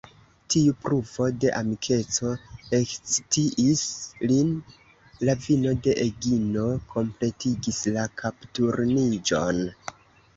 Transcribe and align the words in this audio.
Tiu 0.51 0.73
pruvo 0.83 1.25
de 1.41 1.49
amikeco 1.57 2.29
ekscitis 2.77 3.83
lin: 4.31 4.49
la 5.29 5.35
vino 5.43 5.75
de 5.89 5.95
Egino 6.07 6.63
kompletigis 6.95 7.83
la 7.99 8.07
kapturniĝon. 8.23 9.61